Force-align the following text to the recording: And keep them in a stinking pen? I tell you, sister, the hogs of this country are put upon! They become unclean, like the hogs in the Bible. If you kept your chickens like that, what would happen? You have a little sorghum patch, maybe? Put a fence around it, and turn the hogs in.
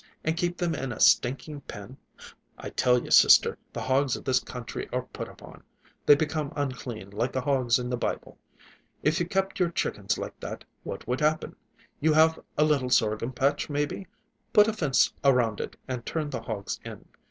And 0.23 0.35
keep 0.35 0.57
them 0.57 0.73
in 0.73 0.91
a 0.91 0.99
stinking 0.99 1.61
pen? 1.67 1.95
I 2.57 2.71
tell 2.71 3.03
you, 3.03 3.11
sister, 3.11 3.59
the 3.71 3.81
hogs 3.81 4.15
of 4.15 4.23
this 4.25 4.39
country 4.39 4.89
are 4.91 5.03
put 5.03 5.27
upon! 5.29 5.61
They 6.07 6.15
become 6.15 6.51
unclean, 6.55 7.11
like 7.11 7.31
the 7.31 7.41
hogs 7.41 7.77
in 7.77 7.87
the 7.91 7.97
Bible. 7.97 8.39
If 9.03 9.19
you 9.19 9.27
kept 9.27 9.59
your 9.59 9.69
chickens 9.69 10.17
like 10.17 10.39
that, 10.39 10.65
what 10.81 11.07
would 11.07 11.19
happen? 11.21 11.55
You 11.99 12.13
have 12.13 12.39
a 12.57 12.63
little 12.63 12.89
sorghum 12.89 13.33
patch, 13.33 13.69
maybe? 13.69 14.07
Put 14.53 14.67
a 14.67 14.73
fence 14.73 15.13
around 15.23 15.61
it, 15.61 15.75
and 15.87 16.03
turn 16.03 16.31
the 16.31 16.41
hogs 16.41 16.79
in. 16.83 17.05